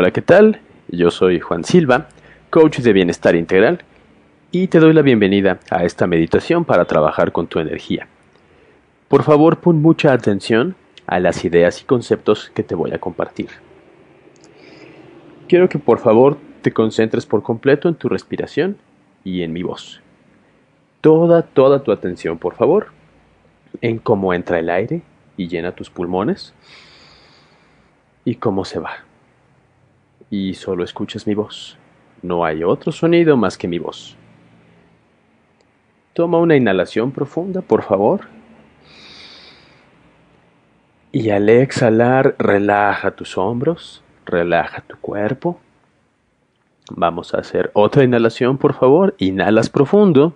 [0.00, 0.62] Hola, ¿qué tal?
[0.88, 2.08] Yo soy Juan Silva,
[2.48, 3.82] coach de bienestar integral,
[4.50, 8.08] y te doy la bienvenida a esta meditación para trabajar con tu energía.
[9.08, 10.74] Por favor, pon mucha atención
[11.06, 13.50] a las ideas y conceptos que te voy a compartir.
[15.46, 18.78] Quiero que por favor te concentres por completo en tu respiración
[19.22, 20.00] y en mi voz.
[21.02, 22.86] Toda, toda tu atención, por favor,
[23.82, 25.02] en cómo entra el aire
[25.36, 26.54] y llena tus pulmones
[28.24, 29.09] y cómo se va
[30.30, 31.76] y solo escuchas mi voz.
[32.22, 34.16] No hay otro sonido más que mi voz.
[36.12, 38.22] Toma una inhalación profunda, por favor.
[41.12, 45.60] Y al exhalar, relaja tus hombros, relaja tu cuerpo.
[46.90, 49.14] Vamos a hacer otra inhalación, por favor.
[49.18, 50.34] Inhalas profundo.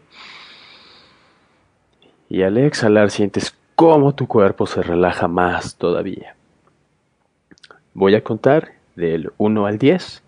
[2.28, 6.34] Y al exhalar sientes cómo tu cuerpo se relaja más todavía.
[7.92, 10.22] Voy a contar del 1 al 10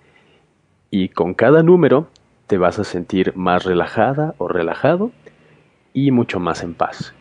[0.90, 2.08] y con cada número
[2.46, 5.10] te vas a sentir más relajada o relajado
[5.92, 7.14] y mucho más en paz.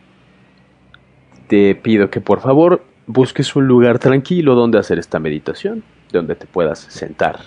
[1.48, 6.46] Te pido que por favor busques un lugar tranquilo donde hacer esta meditación, donde te
[6.46, 7.40] puedas sentar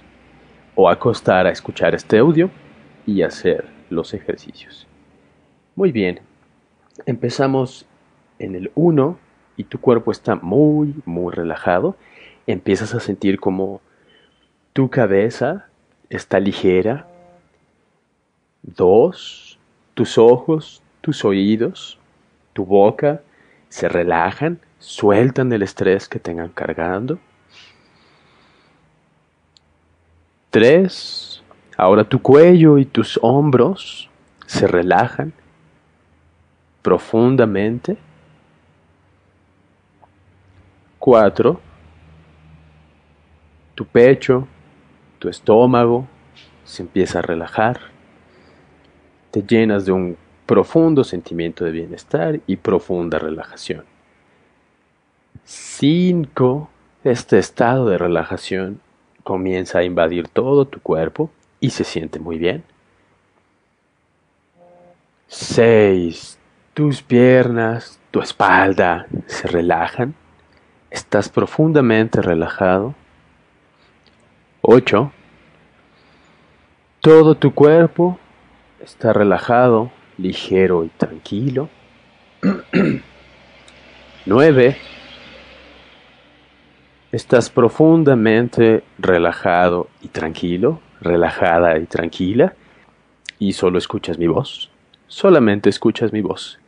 [0.75, 2.50] o acostar a escuchar este audio
[3.05, 4.88] y hacer los ejercicios.
[5.75, 6.22] Muy bien,
[7.05, 7.86] empezamos
[8.39, 9.17] en el 1
[9.58, 11.95] y tu cuerpo está muy, muy relajado.
[12.47, 13.81] Empiezas a sentir como
[14.80, 15.66] tu cabeza
[16.10, 17.06] está ligera.
[18.62, 19.60] Dos,
[19.94, 22.00] tus ojos, tus oídos,
[22.54, 23.22] tu boca
[23.68, 27.20] se relajan, sueltan el estrés que tengan cargando.
[30.50, 31.44] Tres,
[31.76, 34.10] ahora tu cuello y tus hombros
[34.46, 35.34] se relajan
[36.82, 37.98] profundamente.
[40.98, 41.60] Cuatro,
[43.76, 44.48] tu pecho
[45.20, 46.08] tu estómago
[46.64, 47.80] se empieza a relajar,
[49.32, 53.86] te llenas de un profundo sentimiento de bienestar y profunda relajación.
[55.44, 56.70] 5.
[57.04, 58.82] Este estado de relajación
[59.24, 62.64] comienza a invadir todo tu cuerpo y se siente muy bien.
[65.28, 66.40] 6.
[66.74, 70.16] Tus piernas, tu espalda se relajan.
[70.90, 72.96] Estás profundamente relajado.
[74.72, 75.12] 8.
[77.02, 78.20] Todo tu cuerpo
[78.80, 81.70] está relajado, ligero y tranquilo.
[84.28, 84.78] 9.
[87.12, 92.54] Estás profundamente relajado y tranquilo, relajada y tranquila,
[93.40, 94.70] y solo escuchas mi voz.
[95.08, 96.60] Solamente escuchas mi voz.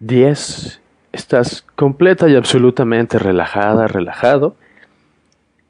[0.00, 0.80] 10.
[1.12, 4.56] Estás completa y absolutamente relajada, relajado.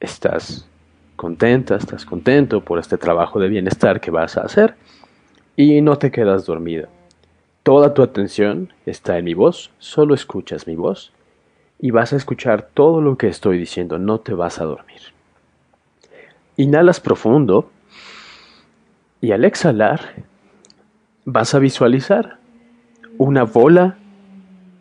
[0.00, 0.66] Estás
[1.16, 4.76] contenta, estás contento por este trabajo de bienestar que vas a hacer
[5.56, 6.88] y no te quedas dormida.
[7.62, 11.12] Toda tu atención está en mi voz, solo escuchas mi voz
[11.80, 15.00] y vas a escuchar todo lo que estoy diciendo, no te vas a dormir.
[16.56, 17.70] Inhalas profundo
[19.20, 20.24] y al exhalar
[21.24, 22.38] vas a visualizar
[23.18, 23.96] una bola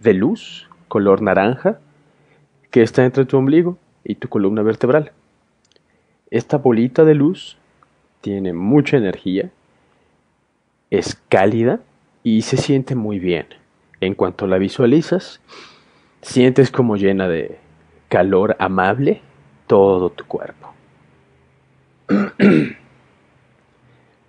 [0.02, 1.80] de luz color naranja
[2.70, 5.12] que está entre tu ombligo y tu columna vertebral.
[6.36, 7.56] Esta bolita de luz
[8.20, 9.52] tiene mucha energía,
[10.90, 11.80] es cálida
[12.24, 13.48] y se siente muy bien.
[14.02, 15.40] En cuanto la visualizas,
[16.22, 17.58] sientes como llena de
[18.10, 19.22] calor amable
[19.66, 20.74] todo tu cuerpo.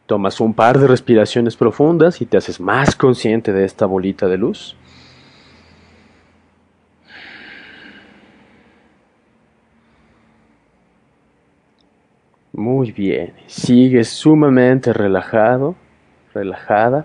[0.06, 4.38] Tomas un par de respiraciones profundas y te haces más consciente de esta bolita de
[4.38, 4.76] luz.
[12.56, 15.74] Muy bien, sigues sumamente relajado,
[16.32, 17.04] relajada.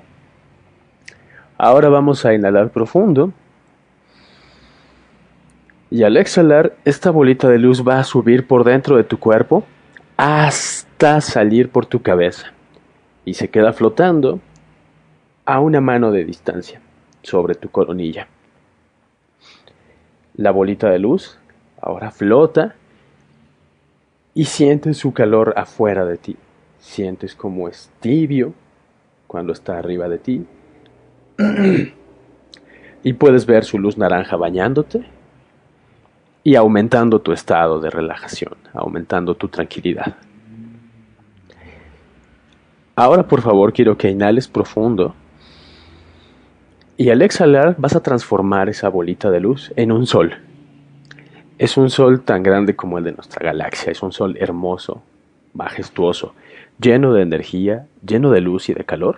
[1.58, 3.34] Ahora vamos a inhalar profundo.
[5.90, 9.66] Y al exhalar, esta bolita de luz va a subir por dentro de tu cuerpo
[10.16, 12.54] hasta salir por tu cabeza.
[13.26, 14.40] Y se queda flotando
[15.44, 16.80] a una mano de distancia
[17.24, 18.30] sobre tu coronilla.
[20.34, 21.38] La bolita de luz
[21.82, 22.76] ahora flota
[24.34, 26.38] y sientes su calor afuera de ti.
[26.80, 28.54] Sientes como es tibio
[29.28, 30.46] cuando está arriba de ti.
[33.04, 35.04] y puedes ver su luz naranja bañándote
[36.44, 40.16] y aumentando tu estado de relajación, aumentando tu tranquilidad.
[42.96, 45.16] Ahora por favor quiero que inhales profundo
[46.98, 50.36] y al exhalar vas a transformar esa bolita de luz en un sol.
[51.62, 55.04] Es un sol tan grande como el de nuestra galaxia, es un sol hermoso,
[55.54, 56.34] majestuoso,
[56.80, 59.18] lleno de energía, lleno de luz y de calor.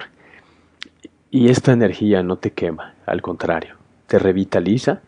[1.31, 3.75] Y esta energía no te quema, al contrario,
[4.07, 4.99] te revitaliza.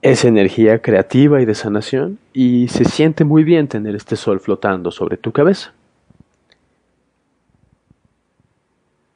[0.00, 4.92] Es energía creativa y de sanación y se siente muy bien tener este sol flotando
[4.92, 5.72] sobre tu cabeza.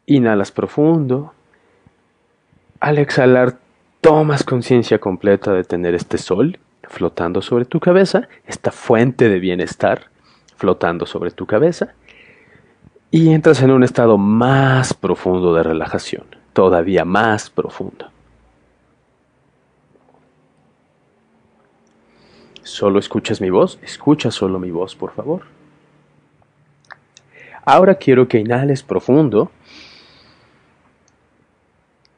[0.06, 1.34] Inhalas profundo.
[2.80, 3.58] Al exhalar
[4.00, 6.58] tomas conciencia completa de tener este sol
[6.88, 10.10] flotando sobre tu cabeza, esta fuente de bienestar
[10.56, 11.94] flotando sobre tu cabeza,
[13.10, 18.10] y entras en un estado más profundo de relajación, todavía más profundo.
[22.62, 23.78] ¿Solo escuchas mi voz?
[23.82, 25.44] Escucha solo mi voz, por favor.
[27.64, 29.50] Ahora quiero que inhales profundo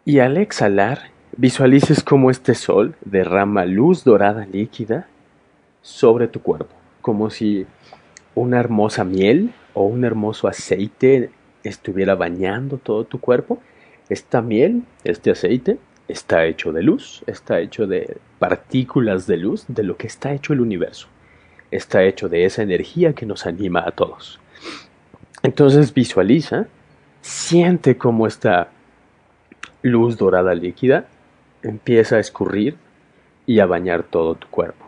[0.05, 5.07] y al exhalar Visualices cómo este sol derrama luz dorada líquida
[5.81, 7.67] sobre tu cuerpo, como si
[8.35, 11.31] una hermosa miel o un hermoso aceite
[11.63, 13.61] estuviera bañando todo tu cuerpo.
[14.09, 15.79] Esta miel, este aceite,
[16.09, 20.53] está hecho de luz, está hecho de partículas de luz, de lo que está hecho
[20.53, 21.07] el universo.
[21.71, 24.41] Está hecho de esa energía que nos anima a todos.
[25.45, 26.67] Entonces visualiza,
[27.21, 28.71] siente cómo esta
[29.83, 31.07] luz dorada líquida
[31.63, 32.77] empieza a escurrir
[33.47, 34.87] y a bañar todo tu cuerpo.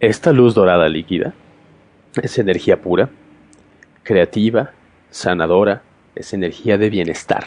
[0.00, 1.32] Esta luz dorada líquida
[2.20, 3.08] es energía pura,
[4.02, 4.72] creativa,
[5.10, 5.82] sanadora,
[6.14, 7.44] es energía de bienestar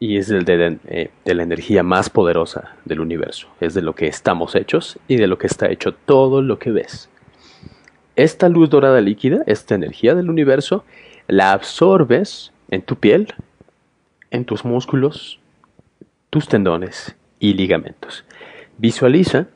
[0.00, 4.08] y es de, eh, de, la energía más poderosa del universo, es de lo que
[4.08, 7.08] estamos hechos y de lo que está hecho todo lo que ves.
[8.16, 10.84] Esta luz dorada líquida, esta energía del universo,
[11.28, 13.34] la absorbes en tu piel,
[14.30, 15.40] en tus músculos,
[16.30, 18.24] tus tendones y ligamentos.
[18.78, 19.46] Visualiza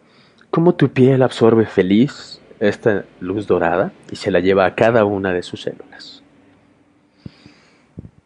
[0.51, 5.33] cómo tu piel absorbe feliz esta luz dorada y se la lleva a cada una
[5.33, 6.23] de sus células.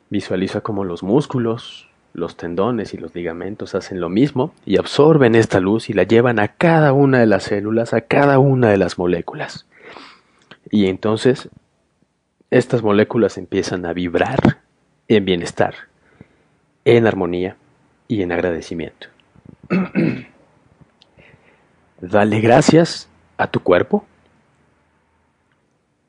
[0.09, 5.61] Visualiza cómo los músculos, los tendones y los ligamentos hacen lo mismo y absorben esta
[5.61, 8.99] luz y la llevan a cada una de las células, a cada una de las
[8.99, 9.67] moléculas.
[10.71, 11.49] Y entonces
[12.51, 14.59] estas moléculas empiezan a vibrar
[15.07, 15.75] en bienestar,
[16.85, 17.57] en armonía
[18.09, 19.07] y en agradecimiento.
[22.01, 24.05] Dale gracias a tu cuerpo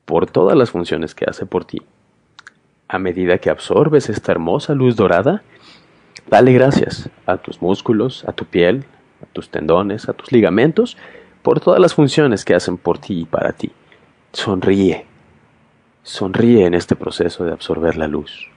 [0.04, 1.80] por todas las funciones que hace por ti.
[2.88, 5.42] A medida que absorbes esta hermosa luz dorada,
[6.28, 8.84] dale gracias a tus músculos, a tu piel,
[9.22, 10.98] a tus tendones, a tus ligamentos,
[11.42, 13.72] por todas las funciones que hacen por ti y para ti.
[14.32, 15.06] Sonríe
[16.02, 18.48] Sonríe en este proceso de absorber la luz.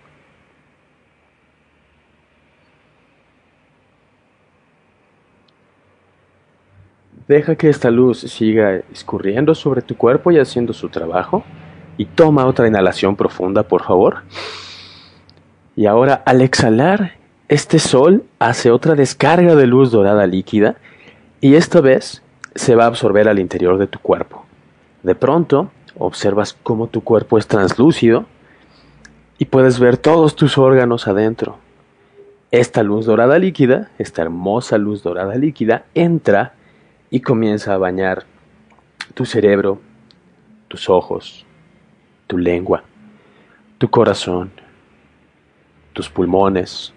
[7.27, 11.43] Deja que esta luz siga escurriendo sobre tu cuerpo y haciendo su trabajo.
[11.97, 14.23] Y toma otra inhalación profunda, por favor.
[15.75, 17.13] Y ahora, al exhalar,
[17.47, 20.75] este sol hace otra descarga de luz dorada líquida
[21.41, 22.23] y esta vez
[22.55, 24.45] se va a absorber al interior de tu cuerpo.
[25.03, 28.25] De pronto, observas cómo tu cuerpo es translúcido
[29.37, 31.57] y puedes ver todos tus órganos adentro.
[32.51, 36.53] Esta luz dorada líquida, esta hermosa luz dorada líquida, entra
[37.09, 38.25] y comienza a bañar
[39.13, 39.79] tu cerebro,
[40.67, 41.45] tus ojos,
[42.27, 42.83] tu lengua,
[43.77, 44.51] tu corazón,
[45.93, 46.93] tus pulmones,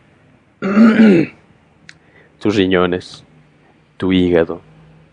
[2.39, 3.25] tus riñones,
[3.97, 4.61] tu hígado,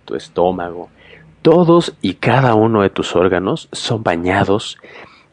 [0.05, 0.89] tu estómago,
[1.45, 4.79] todos y cada uno de tus órganos son bañados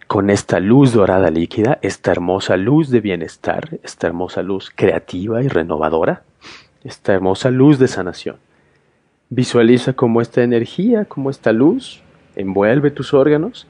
[0.07, 5.49] con esta luz dorada líquida, esta hermosa luz de bienestar, esta hermosa luz creativa y
[5.49, 6.23] renovadora,
[6.85, 8.37] esta hermosa luz de sanación.
[9.31, 12.03] Visualiza cómo esta energía, cómo esta luz
[12.37, 13.67] envuelve tus órganos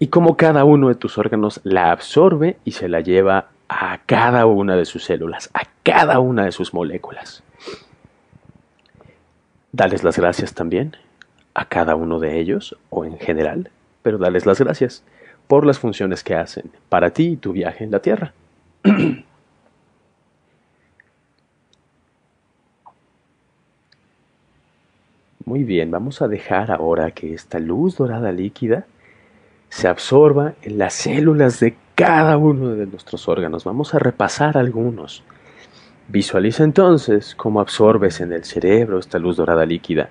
[0.00, 4.44] y cómo cada uno de tus órganos la absorbe y se la lleva a cada
[4.46, 7.44] una de sus células, a cada una de sus moléculas.
[9.70, 10.96] Dales las gracias también
[11.54, 13.70] a cada uno de ellos o en general,
[14.02, 15.04] pero darles las gracias
[15.46, 18.32] por las funciones que hacen para ti y tu viaje en la Tierra.
[25.44, 28.86] Muy bien, vamos a dejar ahora que esta luz dorada líquida
[29.68, 33.64] se absorba en las células de cada uno de nuestros órganos.
[33.64, 35.24] Vamos a repasar algunos.
[36.06, 40.10] Visualiza entonces cómo absorbes en el cerebro esta luz dorada líquida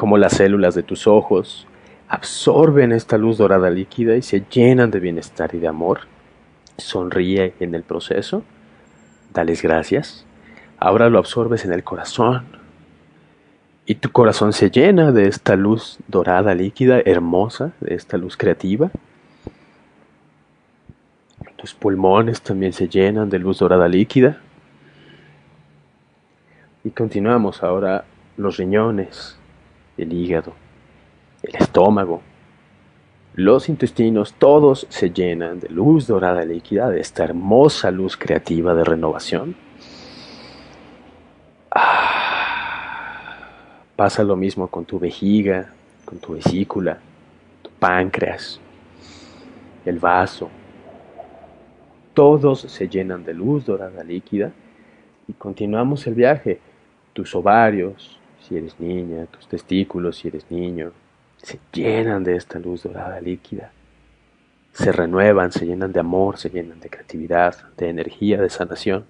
[0.00, 1.66] como las células de tus ojos
[2.08, 6.00] absorben esta luz dorada líquida y se llenan de bienestar y de amor.
[6.78, 8.42] Sonríe en el proceso,
[9.34, 10.24] dales gracias.
[10.78, 12.46] Ahora lo absorbes en el corazón.
[13.84, 18.90] Y tu corazón se llena de esta luz dorada líquida, hermosa, de esta luz creativa.
[21.56, 24.40] Tus pulmones también se llenan de luz dorada líquida.
[26.84, 28.06] Y continuamos ahora
[28.38, 29.36] los riñones,
[29.96, 30.52] el hígado,
[31.42, 32.22] el estómago,
[33.34, 38.84] los intestinos, todos se llenan de luz dorada líquida, de esta hermosa luz creativa de
[38.84, 39.56] renovación.
[41.70, 42.10] Ah,
[43.96, 45.72] pasa lo mismo con tu vejiga,
[46.04, 46.98] con tu vesícula,
[47.62, 48.60] tu páncreas,
[49.86, 50.50] el vaso.
[52.12, 54.50] Todos se llenan de luz dorada líquida
[55.28, 56.60] y continuamos el viaje
[57.12, 58.19] tus ovarios,
[58.50, 60.90] si eres niña, tus testículos, si eres niño,
[61.36, 63.70] se llenan de esta luz dorada líquida.
[64.72, 69.06] Se renuevan, se llenan de amor, se llenan de creatividad, de energía, de sanación.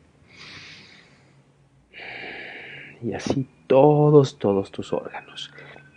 [3.03, 5.51] Y así todos, todos tus órganos.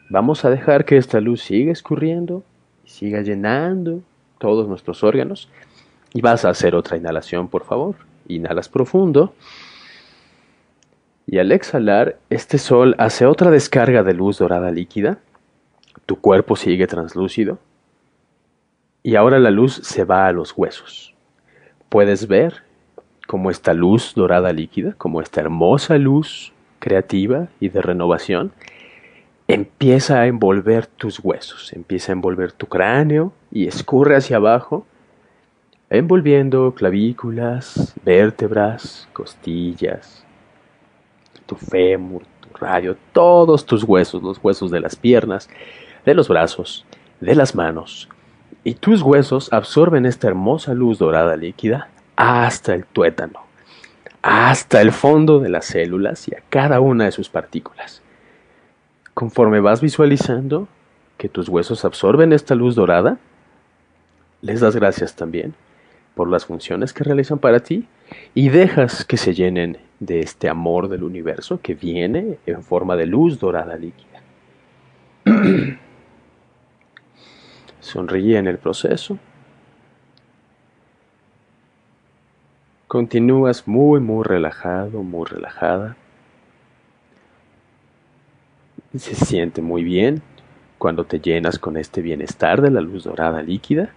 [0.09, 2.43] Vamos a dejar que esta luz siga escurriendo
[2.85, 4.01] siga llenando
[4.37, 5.49] todos nuestros órganos.
[6.13, 7.95] Y vas a hacer otra inhalación, por favor.
[8.27, 9.33] Inhalas profundo.
[11.33, 15.17] Y al exhalar, este sol hace otra descarga de luz dorada líquida.
[16.05, 17.57] Tu cuerpo sigue translúcido.
[19.01, 21.15] Y ahora la luz se va a los huesos.
[21.89, 22.61] Puedes ver
[23.25, 28.51] cómo esta luz dorada líquida, como esta hermosa luz creativa y de renovación,
[29.47, 34.85] empieza a envolver tus huesos, empieza a envolver tu cráneo y escurre hacia abajo,
[35.89, 40.23] envolviendo clavículas, vértebras, costillas,
[41.45, 45.49] tu fémur, tu radio, todos tus huesos, los huesos de las piernas,
[46.05, 46.85] de los brazos,
[47.19, 48.09] de las manos.
[48.63, 53.41] Y tus huesos absorben esta hermosa luz dorada líquida hasta el tuétano,
[54.21, 58.01] hasta el fondo de las células y a cada una de sus partículas.
[59.13, 60.67] Conforme vas visualizando
[61.17, 63.17] que tus huesos absorben esta luz dorada,
[64.41, 65.53] les das gracias también
[66.15, 67.87] por las funciones que realizan para ti
[68.33, 73.05] y dejas que se llenen de este amor del universo que viene en forma de
[73.05, 74.21] luz dorada líquida.
[77.79, 79.17] Sonríe en el proceso.
[82.87, 85.97] Continúas muy, muy relajado, muy relajada.
[88.95, 90.21] Se siente muy bien
[90.77, 93.89] cuando te llenas con este bienestar de la luz dorada líquida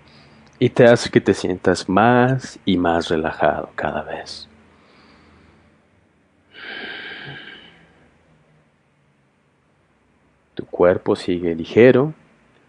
[0.58, 4.48] y te hace que te sientas más y más relajado cada vez.
[10.56, 12.14] Tu cuerpo sigue ligero,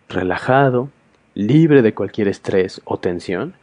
[0.09, 0.89] relajado,
[1.33, 3.53] libre de cualquier estrés o tensión,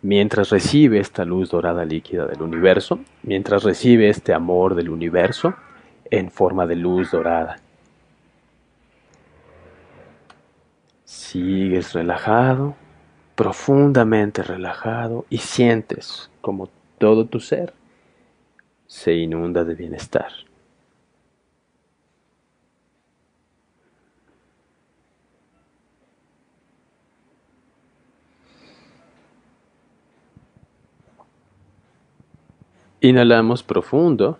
[0.00, 5.52] mientras recibe esta luz dorada líquida del universo, mientras recibe este amor del universo
[6.10, 7.58] en forma de luz dorada.
[11.04, 12.76] Sigues relajado,
[13.34, 17.74] profundamente relajado y sientes como todo tu ser
[18.86, 20.32] se inunda de bienestar.
[33.02, 34.38] Inhalamos profundo.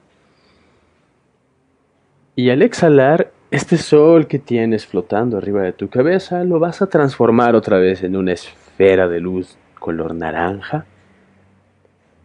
[2.36, 6.86] Y al exhalar este sol que tienes flotando arriba de tu cabeza lo vas a
[6.86, 10.86] transformar otra vez en una esfera de luz color naranja,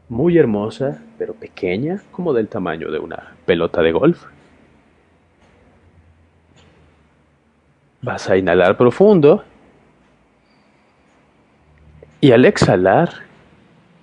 [0.09, 4.25] muy hermosa, pero pequeña, como del tamaño de una pelota de golf.
[8.03, 9.43] Vas a inhalar profundo.
[12.21, 13.26] Y al exhalar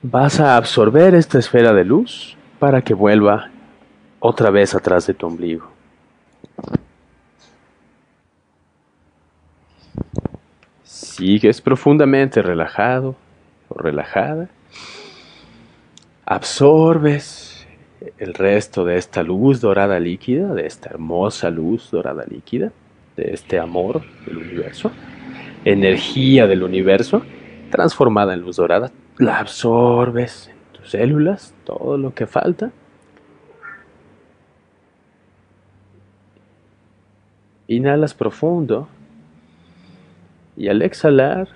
[0.06, 3.48] vas a absorber esta esfera de luz para que vuelva
[4.20, 5.66] otra vez atrás de tu ombligo.
[10.82, 13.16] Sigues profundamente relajado
[13.70, 14.50] o relajada.
[16.26, 17.66] Absorbes
[18.18, 22.72] el resto de esta luz dorada líquida, de esta hermosa luz dorada líquida,
[23.16, 24.90] de este amor del universo,
[25.64, 27.22] energía del universo,
[27.70, 28.92] transformada en luz dorada.
[29.18, 32.72] La absorbes en tus células, todo lo que falta.
[37.68, 38.88] Inhalas profundo
[40.56, 41.48] y al exhalar,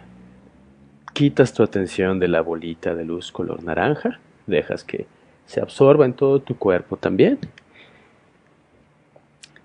[1.13, 5.07] quitas tu atención de la bolita de luz color naranja, dejas que
[5.47, 7.41] se absorba en todo tu cuerpo también.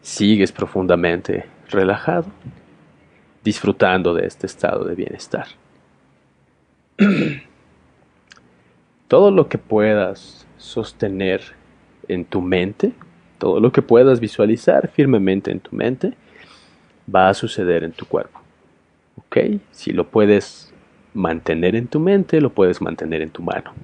[0.02, 2.26] Sigues profundamente relajado,
[3.44, 5.46] disfrutando de este estado de bienestar.
[9.13, 11.43] Todo lo que puedas sostener
[12.08, 12.93] en tu mente,
[13.38, 16.13] todo lo que puedas visualizar firmemente en tu mente,
[17.13, 18.41] va a suceder en tu cuerpo.
[19.17, 19.62] ¿Ok?
[19.70, 20.74] Si lo puedes
[21.13, 23.75] mantener en tu mente, lo puedes mantener en tu mano.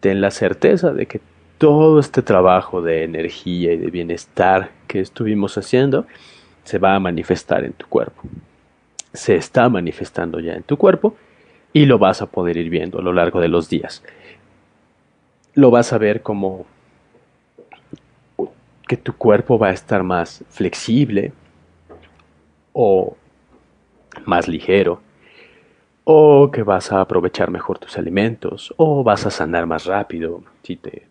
[0.00, 1.20] Ten la certeza de que
[1.56, 6.08] todo este trabajo de energía y de bienestar que estuvimos haciendo
[6.64, 8.22] se va a manifestar en tu cuerpo.
[9.12, 11.14] Se está manifestando ya en tu cuerpo
[11.76, 14.02] y lo vas a poder ir viendo a lo largo de los días.
[15.52, 16.64] Lo vas a ver como
[18.88, 21.34] que tu cuerpo va a estar más flexible
[22.72, 23.14] o
[24.24, 25.02] más ligero,
[26.04, 30.76] o que vas a aprovechar mejor tus alimentos, o vas a sanar más rápido si
[30.76, 31.06] te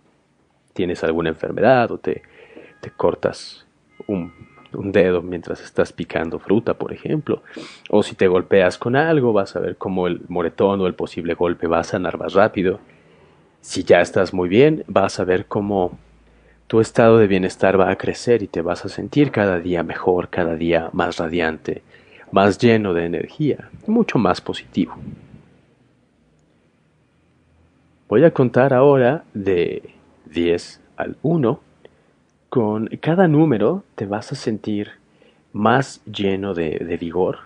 [0.73, 2.23] tienes alguna enfermedad o te,
[2.81, 3.67] te cortas
[4.07, 4.33] un,
[4.75, 7.41] un, dedo mientras estás picando fruta, por ejemplo,
[7.89, 11.33] o si te golpeas con algo, vas a ver cómo el moretón o el posible
[11.33, 12.79] golpe va a sanar más rápido.
[13.61, 15.97] Si ya estás muy bien, vas a ver cómo
[16.67, 20.29] tu estado de bienestar va a crecer y te vas a sentir cada día mejor,
[20.29, 21.83] cada día más radiante,
[22.31, 24.95] más lleno de energía, mucho más positivo.
[28.07, 29.81] Voy a contar ahora de
[30.25, 31.59] 10 al 1.
[32.55, 34.91] Con cada número te vas a sentir
[35.51, 37.39] más lleno de, vigor,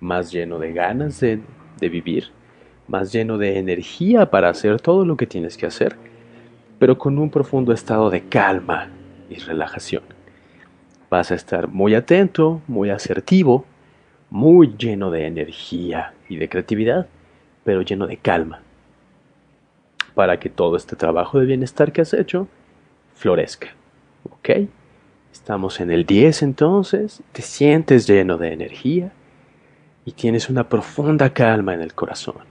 [0.00, 1.42] más lleno de ganas de,
[1.78, 2.28] de vivir,
[2.88, 5.98] más lleno de energía para hacer todo lo que tienes que hacer,
[6.78, 8.88] pero con un profundo estado de calma
[9.28, 10.04] y relajación.
[11.10, 13.66] Vas a estar muy atento, muy asertivo,
[14.30, 17.06] muy lleno de energía y de creatividad,
[17.64, 18.62] pero lleno de calma,
[20.14, 22.48] para que todo este trabajo de bienestar que has hecho
[23.12, 23.74] florezca.
[24.30, 24.50] ¿Ok?
[25.32, 29.12] Estamos en el 10 entonces, te sientes lleno de energía
[30.04, 32.44] y tienes una profunda calma en el corazón.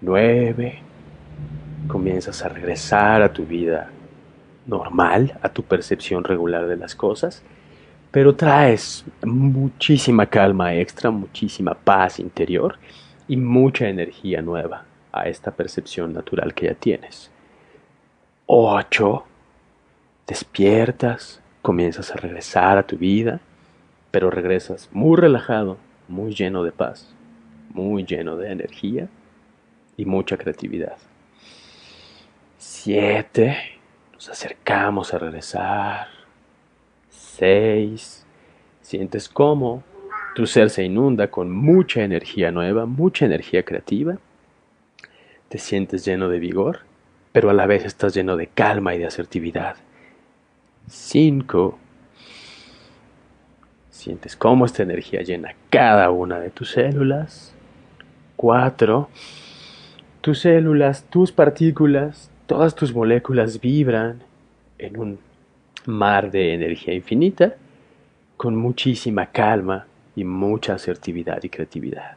[0.00, 0.78] 9.
[1.88, 3.90] Comienzas a regresar a tu vida
[4.66, 7.42] normal, a tu percepción regular de las cosas
[8.10, 12.76] pero traes muchísima calma extra, muchísima paz interior
[13.28, 17.30] y mucha energía nueva a esta percepción natural que ya tienes.
[18.46, 19.24] 8.
[20.30, 23.40] Despiertas, comienzas a regresar a tu vida,
[24.12, 27.12] pero regresas muy relajado, muy lleno de paz,
[27.70, 29.08] muy lleno de energía
[29.96, 30.98] y mucha creatividad.
[32.58, 33.56] 7.
[34.12, 36.06] Nos acercamos a regresar
[37.08, 38.24] 6.
[38.82, 39.82] Sientes cómo
[40.36, 44.16] tu ser se inunda con mucha energía nueva, mucha energía creativa.
[45.48, 46.82] Te sientes lleno de vigor,
[47.32, 49.74] pero a la vez estás lleno de calma y de asertividad.
[50.90, 51.78] 5.
[53.90, 57.54] Sientes cómo esta energía llena cada una de tus células.
[58.34, 59.08] 4.
[60.20, 64.22] Tus células, tus partículas, todas tus moléculas vibran
[64.78, 65.18] en un
[65.86, 67.54] mar de energía infinita
[68.36, 72.16] con muchísima calma y mucha asertividad y creatividad.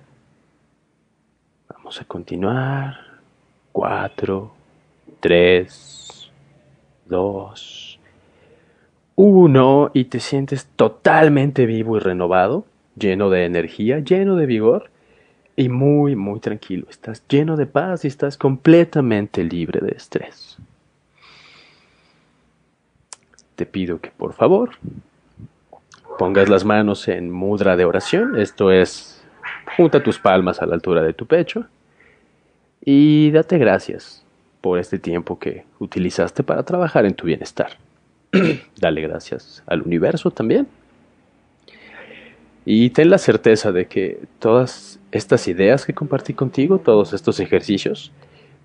[1.70, 2.98] Vamos a continuar.
[3.72, 4.54] 4,
[5.20, 6.32] 3,
[7.06, 7.93] 2,
[9.16, 14.90] 1 y te sientes totalmente vivo y renovado, lleno de energía, lleno de vigor
[15.56, 16.88] y muy, muy tranquilo.
[16.90, 20.58] Estás lleno de paz y estás completamente libre de estrés
[23.56, 24.72] te pido que por favor
[26.18, 29.24] pongas las manos en mudra de oración, esto es,
[29.78, 31.66] junta tus palmas a la altura de tu pecho
[32.84, 34.24] y date gracias
[34.62, 37.78] por este tiempo que utilizaste para trabajar en tu bienestar.
[38.80, 40.68] Dale gracias al universo también.
[42.66, 48.12] Y ten la certeza de que todas estas ideas que compartí contigo, todos estos ejercicios,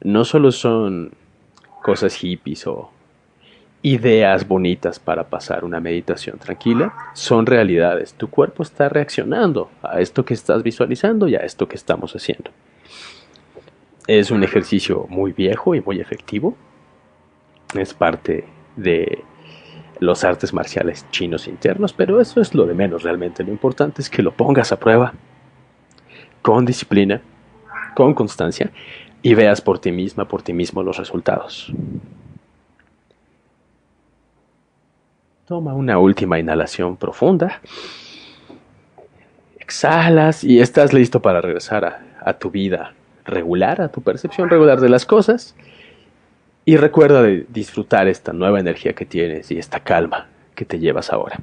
[0.02, 1.12] no solo son
[1.82, 2.90] cosas hippies o
[3.82, 8.14] ideas bonitas para pasar una meditación tranquila, son realidades.
[8.14, 12.50] Tu cuerpo está reaccionando a esto que estás visualizando y a esto que estamos haciendo.
[14.06, 16.56] Es un ejercicio muy viejo y muy efectivo.
[17.74, 19.24] Es parte de
[20.00, 23.44] los artes marciales chinos internos, pero eso es lo de menos realmente.
[23.44, 25.12] Lo importante es que lo pongas a prueba
[26.42, 27.20] con disciplina,
[27.94, 28.70] con constancia
[29.22, 31.72] y veas por ti misma, por ti mismo los resultados.
[35.46, 37.60] Toma una última inhalación profunda.
[39.58, 42.92] Exhalas y estás listo para regresar a, tu vida
[43.24, 45.56] regular, a tu percepción regular de las cosas.
[46.68, 51.10] Y recuerda de disfrutar esta nueva energía que tienes y esta calma que te llevas
[51.10, 51.40] ahora.